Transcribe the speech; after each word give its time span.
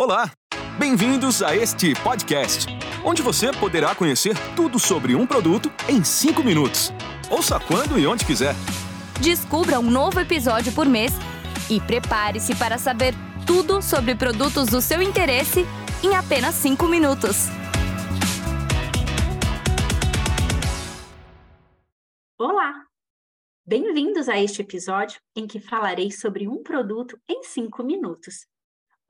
Olá! 0.00 0.30
Bem-vindos 0.78 1.42
a 1.42 1.56
este 1.56 1.92
podcast, 2.04 2.68
onde 3.04 3.20
você 3.20 3.50
poderá 3.50 3.96
conhecer 3.96 4.36
tudo 4.54 4.78
sobre 4.78 5.16
um 5.16 5.26
produto 5.26 5.72
em 5.88 6.04
5 6.04 6.40
minutos. 6.44 6.92
Ouça 7.28 7.58
quando 7.58 7.98
e 7.98 8.06
onde 8.06 8.24
quiser. 8.24 8.54
Descubra 9.20 9.80
um 9.80 9.90
novo 9.90 10.20
episódio 10.20 10.72
por 10.72 10.86
mês 10.86 11.10
e 11.68 11.80
prepare-se 11.80 12.54
para 12.54 12.78
saber 12.78 13.12
tudo 13.44 13.82
sobre 13.82 14.14
produtos 14.14 14.68
do 14.68 14.80
seu 14.80 15.02
interesse 15.02 15.66
em 16.00 16.14
apenas 16.14 16.54
5 16.54 16.86
minutos. 16.86 17.48
Olá! 22.38 22.86
Bem-vindos 23.66 24.28
a 24.28 24.38
este 24.38 24.62
episódio 24.62 25.20
em 25.34 25.44
que 25.44 25.58
falarei 25.58 26.12
sobre 26.12 26.46
um 26.46 26.62
produto 26.62 27.18
em 27.28 27.42
5 27.42 27.82
minutos. 27.82 28.46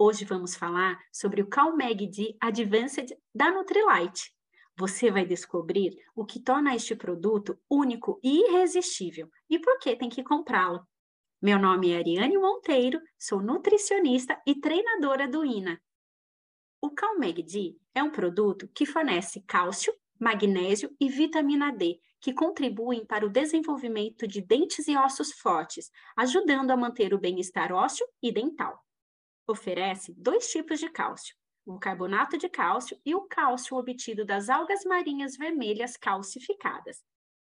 Hoje 0.00 0.24
vamos 0.24 0.54
falar 0.54 0.96
sobre 1.12 1.42
o 1.42 1.48
CalMag 1.48 2.06
D 2.06 2.36
Advanced 2.40 3.18
da 3.34 3.50
Nutrilite. 3.50 4.32
Você 4.76 5.10
vai 5.10 5.26
descobrir 5.26 5.98
o 6.14 6.24
que 6.24 6.38
torna 6.38 6.72
este 6.72 6.94
produto 6.94 7.58
único 7.68 8.20
e 8.22 8.44
irresistível 8.44 9.28
e 9.50 9.58
por 9.58 9.76
que 9.80 9.96
tem 9.96 10.08
que 10.08 10.22
comprá-lo. 10.22 10.86
Meu 11.42 11.58
nome 11.58 11.90
é 11.90 11.96
Ariane 11.96 12.38
Monteiro, 12.38 13.00
sou 13.18 13.42
nutricionista 13.42 14.40
e 14.46 14.54
treinadora 14.54 15.26
do 15.26 15.44
INA. 15.44 15.82
O 16.80 16.90
CalMag 16.90 17.42
D 17.42 17.76
é 17.92 18.00
um 18.00 18.12
produto 18.12 18.68
que 18.68 18.86
fornece 18.86 19.42
cálcio, 19.48 19.92
magnésio 20.16 20.94
e 21.00 21.08
vitamina 21.08 21.72
D, 21.72 21.98
que 22.20 22.32
contribuem 22.32 23.04
para 23.04 23.26
o 23.26 23.30
desenvolvimento 23.30 24.28
de 24.28 24.42
dentes 24.42 24.86
e 24.86 24.96
ossos 24.96 25.32
fortes, 25.32 25.90
ajudando 26.16 26.70
a 26.70 26.76
manter 26.76 27.12
o 27.12 27.18
bem-estar 27.18 27.72
ósseo 27.72 28.06
e 28.22 28.30
dental. 28.30 28.87
Oferece 29.50 30.12
dois 30.12 30.46
tipos 30.50 30.78
de 30.78 30.90
cálcio, 30.90 31.34
o 31.64 31.78
carbonato 31.78 32.36
de 32.36 32.50
cálcio 32.50 33.00
e 33.02 33.14
o 33.14 33.22
cálcio 33.22 33.78
obtido 33.78 34.22
das 34.22 34.50
algas 34.50 34.84
marinhas 34.84 35.38
vermelhas 35.38 35.96
calcificadas. 35.96 37.02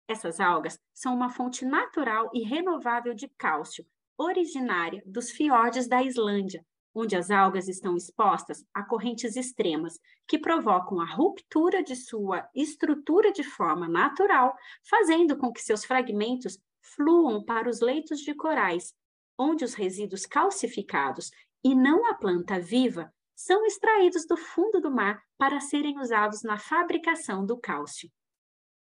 Essas 0.08 0.41
algas 0.41 0.80
são 0.94 1.14
uma 1.14 1.28
fonte 1.28 1.62
natural 1.62 2.30
e 2.33 2.42
renovável 2.42 3.12
de 3.12 3.28
cálcio, 3.28 3.84
originária 4.16 5.02
dos 5.05 5.30
fiordes 5.30 5.86
da 5.86 6.02
Islândia, 6.02 6.64
onde 6.94 7.14
as 7.14 7.30
algas 7.30 7.69
estão 7.69 7.94
expostas 7.94 8.64
a 8.72 8.83
correntes 8.83 9.36
extremas 9.36 10.00
que 10.27 10.39
provocam 10.39 11.02
a 11.02 11.06
ruptura 11.06 11.83
de 11.83 11.94
sua 11.94 12.48
estrutura 12.55 13.30
de 13.30 13.44
forma 13.44 13.86
natural, 13.86 14.56
fazendo 14.89 15.36
com 15.36 15.52
que 15.52 15.61
seus 15.61 15.84
fragmentos 15.84 16.58
fluam 16.80 17.44
para 17.44 17.69
os 17.69 17.83
leitos 17.83 18.20
de 18.20 18.34
corais, 18.34 18.94
onde 19.39 19.64
os 19.64 19.74
resíduos 19.74 20.24
calcificados 20.24 21.30
e 21.62 21.75
não 21.75 22.06
a 22.06 22.14
planta 22.14 22.58
viva 22.58 23.12
são 23.34 23.64
extraídos 23.64 24.27
do 24.27 24.36
fundo 24.36 24.80
do 24.80 24.91
mar 24.91 25.22
para 25.39 25.61
serem 25.61 25.98
usados 25.98 26.42
na 26.42 26.58
fabricação 26.58 27.44
do 27.44 27.58
cálcio. 27.58 28.11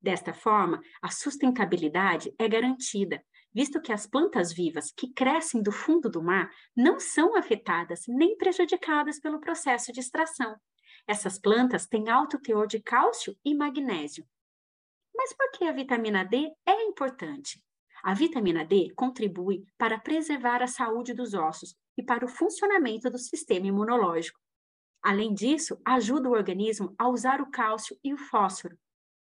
Desta 0.01 0.33
forma, 0.33 0.81
a 1.03 1.11
sustentabilidade 1.11 2.35
é 2.39 2.49
garantida, 2.49 3.23
visto 3.53 3.81
que 3.81 3.93
as 3.93 4.07
plantas 4.07 4.53
vivas 4.53 4.91
que 4.91 5.13
crescem 5.13 5.63
do 5.63 5.71
fundo 5.71 6.09
do 6.09 6.23
mar 6.23 6.51
não 6.77 6.99
são 6.99 7.37
afetadas 7.37 8.05
nem 8.09 8.37
prejudicadas 8.37 9.21
pelo 9.21 9.41
processo 9.41 9.93
de 9.93 10.01
extração. 10.01 10.57
Essas 11.07 11.39
plantas 11.39 11.87
têm 11.87 12.09
alto 12.09 12.41
teor 12.41 12.67
de 12.67 12.81
cálcio 12.81 13.37
e 13.45 13.55
magnésio. 13.55 14.27
Mas 15.15 15.33
por 15.35 15.51
que 15.53 15.65
a 15.65 15.73
vitamina 15.73 16.25
D 16.25 16.51
é 16.67 16.83
importante? 16.85 17.63
A 18.03 18.15
vitamina 18.15 18.65
D 18.65 18.93
contribui 18.95 19.65
para 19.77 19.99
preservar 19.99 20.63
a 20.63 20.67
saúde 20.67 21.13
dos 21.15 21.35
ossos 21.35 21.75
e 21.97 22.03
para 22.03 22.25
o 22.25 22.29
funcionamento 22.29 23.11
do 23.11 23.19
sistema 23.19 23.67
imunológico. 23.67 24.41
Além 25.03 25.33
disso, 25.33 25.81
ajuda 25.85 26.29
o 26.29 26.33
organismo 26.33 26.95
a 26.99 27.09
usar 27.09 27.41
o 27.41 27.51
cálcio 27.51 27.99
e 28.05 28.13
o 28.13 28.19
fósforo, 28.19 28.79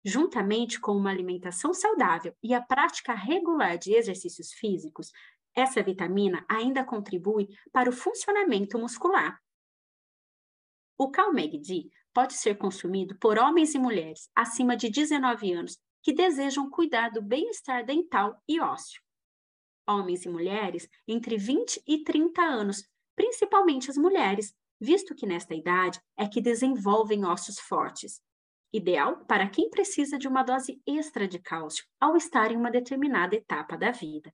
Juntamente 0.06 0.81
com 0.81 0.91
uma 0.91 1.09
alimentação 1.09 1.73
saudável 1.73 2.35
e 2.44 2.53
a 2.53 2.62
prática 2.62 3.13
regular 3.13 3.78
de 3.78 3.94
exercícios 3.94 4.51
físicos, 4.51 5.12
essa 5.56 5.81
vitamina 5.81 6.45
ainda 6.50 6.84
contribui 6.84 7.47
para 7.72 7.90
o 7.90 7.94
funcionamento 7.94 8.78
muscular. 8.78 9.40
O 10.97 11.09
CalMeg-D 11.09 11.90
pode 12.13 12.34
ser 12.34 12.57
consumido 12.57 13.18
por 13.18 13.40
homens 13.40 13.74
e 13.75 13.80
mulheres 13.80 14.30
acima 14.35 14.75
de 14.75 14.90
19 14.90 15.53
anos 15.53 15.80
que 16.03 16.14
desejam 16.14 16.69
cuidar 16.69 17.09
do 17.09 17.22
bem-estar 17.22 17.84
dental 17.84 18.40
e 18.47 18.59
ósseo. 18.59 19.02
Homens 19.88 20.25
e 20.25 20.30
mulheres 20.30 20.88
entre 21.08 21.38
20 21.38 21.81
e 21.88 22.03
30 22.03 22.41
anos, 22.41 22.88
principalmente 23.16 23.90
as 23.90 23.97
mulheres, 23.97 24.53
visto 24.80 25.16
que 25.16 25.25
nesta 25.25 25.56
idade 25.56 26.00
é 26.16 26.28
que 26.28 26.42
desenvolvem 26.42 27.25
ossos 27.25 27.59
fortes 27.59 28.22
ideal 28.74 29.24
para 29.25 29.47
quem 29.47 29.69
precisa 29.69 30.18
de 30.18 30.28
uma 30.28 30.42
dose 30.42 30.81
extra 30.86 31.28
de 31.28 31.38
cálcio 31.38 31.86
ao 32.02 32.18
estar 32.18 32.52
em 32.52 32.58
uma 32.58 32.72
determinada 32.72 33.36
etapa 33.36 33.78
da 33.78 33.92
vida. 33.92 34.34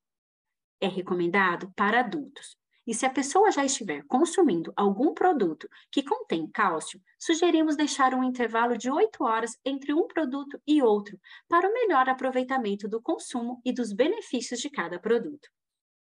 É 0.79 0.87
recomendado 0.87 1.71
para 1.75 1.99
adultos. 1.99 2.57
E 2.89 2.93
se 2.95 3.05
a 3.05 3.09
pessoa 3.11 3.51
já 3.51 3.63
estiver 3.63 4.03
consumindo 4.07 4.73
algum 4.75 5.13
produto 5.13 5.69
que 5.91 6.01
contém 6.01 6.47
cálcio, 6.47 6.99
sugerimos 7.19 7.75
deixar 7.75 8.15
um 8.15 8.23
intervalo 8.23 8.75
de 8.75 8.89
8 8.89 9.23
horas 9.23 9.59
entre 9.63 9.93
um 9.93 10.07
produto 10.07 10.59
e 10.65 10.81
outro, 10.81 11.19
para 11.47 11.69
o 11.69 11.71
melhor 11.71 12.09
aproveitamento 12.09 12.87
do 12.87 12.99
consumo 12.99 13.61
e 13.63 13.71
dos 13.71 13.93
benefícios 13.93 14.59
de 14.59 14.71
cada 14.71 14.99
produto. 14.99 15.47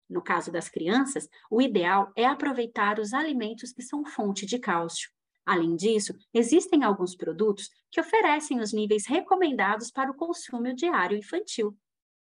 No 0.08 0.22
caso 0.22 0.50
das 0.50 0.70
crianças, 0.70 1.28
o 1.50 1.60
ideal 1.60 2.10
é 2.16 2.24
aproveitar 2.24 2.98
os 2.98 3.12
alimentos 3.12 3.70
que 3.70 3.82
são 3.82 4.02
fonte 4.06 4.46
de 4.46 4.58
cálcio. 4.58 5.10
Além 5.44 5.76
disso, 5.76 6.14
existem 6.32 6.84
alguns 6.84 7.14
produtos 7.14 7.68
que 7.90 8.00
oferecem 8.00 8.60
os 8.60 8.72
níveis 8.72 9.06
recomendados 9.06 9.90
para 9.90 10.10
o 10.10 10.16
consumo 10.16 10.74
diário 10.74 11.18
infantil. 11.18 11.76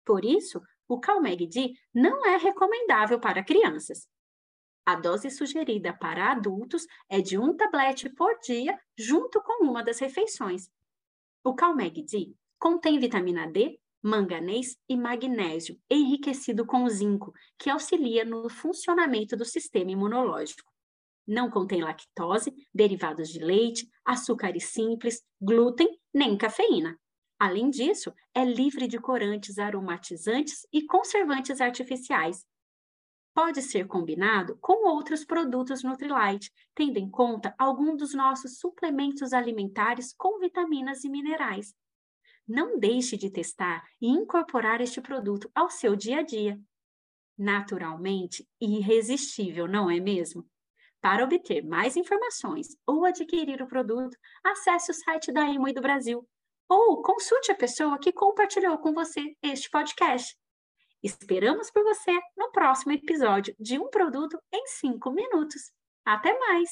Por 0.04 0.24
isso, 0.24 0.62
o 0.86 1.00
Calmeg-D 1.00 1.72
não 1.92 2.24
é 2.24 2.36
recomendável 2.36 3.18
para 3.18 3.42
crianças. 3.42 4.06
A 4.84 4.96
dose 4.96 5.30
sugerida 5.30 5.92
para 5.92 6.32
adultos 6.32 6.86
é 7.08 7.20
de 7.20 7.38
um 7.38 7.56
tablete 7.56 8.10
por 8.10 8.38
dia, 8.40 8.76
junto 8.98 9.40
com 9.40 9.64
uma 9.64 9.82
das 9.82 10.00
refeições. 10.00 10.68
O 11.44 11.54
Calmeg-D 11.54 12.34
contém 12.58 12.98
vitamina 12.98 13.46
D, 13.46 13.78
manganês 14.02 14.76
e 14.88 14.96
magnésio, 14.96 15.78
enriquecido 15.88 16.66
com 16.66 16.88
zinco, 16.88 17.32
que 17.56 17.70
auxilia 17.70 18.24
no 18.24 18.48
funcionamento 18.48 19.36
do 19.36 19.44
sistema 19.44 19.92
imunológico. 19.92 20.72
Não 21.26 21.48
contém 21.48 21.80
lactose, 21.80 22.52
derivados 22.74 23.28
de 23.28 23.38
leite, 23.38 23.88
açúcares 24.04 24.64
simples, 24.66 25.22
glúten 25.40 25.88
nem 26.12 26.36
cafeína. 26.36 26.98
Além 27.38 27.70
disso, 27.70 28.12
é 28.34 28.44
livre 28.44 28.88
de 28.88 28.98
corantes 28.98 29.58
aromatizantes 29.58 30.66
e 30.72 30.84
conservantes 30.84 31.60
artificiais. 31.60 32.44
Pode 33.34 33.62
ser 33.62 33.86
combinado 33.86 34.58
com 34.60 34.86
outros 34.88 35.24
produtos 35.24 35.82
Nutrilite, 35.82 36.50
tendo 36.74 36.98
em 36.98 37.08
conta 37.08 37.54
algum 37.58 37.96
dos 37.96 38.12
nossos 38.12 38.58
suplementos 38.58 39.32
alimentares 39.32 40.12
com 40.12 40.38
vitaminas 40.38 41.02
e 41.02 41.08
minerais. 41.08 41.74
Não 42.46 42.78
deixe 42.78 43.16
de 43.16 43.30
testar 43.30 43.82
e 44.00 44.08
incorporar 44.08 44.80
este 44.82 45.00
produto 45.00 45.50
ao 45.54 45.70
seu 45.70 45.96
dia 45.96 46.18
a 46.18 46.22
dia. 46.22 46.60
Naturalmente 47.38 48.46
irresistível, 48.60 49.66
não 49.66 49.90
é 49.90 49.98
mesmo? 49.98 50.46
Para 51.00 51.24
obter 51.24 51.64
mais 51.64 51.96
informações 51.96 52.76
ou 52.86 53.04
adquirir 53.04 53.62
o 53.62 53.66
produto, 53.66 54.16
acesse 54.44 54.90
o 54.90 54.94
site 54.94 55.32
da 55.32 55.46
Imui 55.46 55.72
do 55.72 55.80
Brasil 55.80 56.28
ou 56.68 57.02
consulte 57.02 57.50
a 57.50 57.56
pessoa 57.56 57.98
que 57.98 58.12
compartilhou 58.12 58.78
com 58.78 58.92
você 58.92 59.36
este 59.42 59.68
podcast. 59.68 60.36
Esperamos 61.02 61.68
por 61.68 61.82
você 61.82 62.12
no 62.36 62.52
próximo 62.52 62.92
episódio 62.92 63.52
de 63.58 63.76
Um 63.76 63.90
Produto 63.90 64.38
em 64.54 64.64
5 64.68 65.10
Minutos. 65.10 65.72
Até 66.06 66.38
mais! 66.38 66.70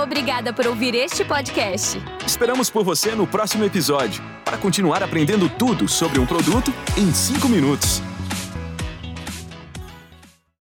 Obrigada 0.00 0.52
por 0.52 0.64
ouvir 0.68 0.94
este 0.94 1.24
podcast. 1.24 1.98
Esperamos 2.24 2.70
por 2.70 2.84
você 2.84 3.16
no 3.16 3.26
próximo 3.26 3.64
episódio 3.64 4.22
para 4.44 4.56
continuar 4.56 5.02
aprendendo 5.02 5.48
tudo 5.58 5.88
sobre 5.88 6.20
um 6.20 6.26
produto 6.26 6.70
em 6.96 7.12
5 7.12 7.48
minutos. 7.48 8.07